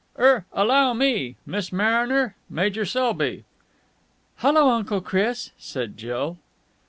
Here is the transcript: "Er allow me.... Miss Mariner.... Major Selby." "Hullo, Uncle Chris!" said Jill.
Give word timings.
"Er 0.17 0.47
allow 0.51 0.93
me.... 0.93 1.35
Miss 1.45 1.71
Mariner.... 1.71 2.35
Major 2.49 2.85
Selby." 2.85 3.43
"Hullo, 4.37 4.67
Uncle 4.69 4.99
Chris!" 4.99 5.51
said 5.59 5.95
Jill. 5.95 6.39